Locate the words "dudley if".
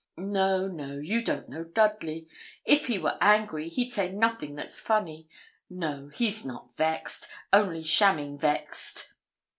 1.63-2.87